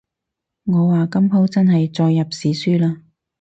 [0.63, 3.03] 我話今舖真係載入史書喇